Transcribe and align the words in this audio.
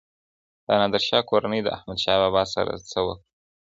د 0.65 0.67
نادر 0.79 1.01
شاه 1.07 1.23
کورنۍ 1.29 1.59
د 1.63 1.67
احمد 1.77 1.97
شاه 2.03 2.19
بابا 2.21 2.43
سره 2.53 2.71
څه 2.89 2.99
وکړل؟ 3.07 3.21